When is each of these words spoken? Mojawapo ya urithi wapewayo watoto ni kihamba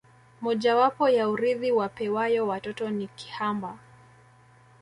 Mojawapo 0.41 1.09
ya 1.09 1.29
urithi 1.29 1.71
wapewayo 1.71 2.47
watoto 2.47 2.89
ni 2.89 3.07
kihamba 3.07 3.77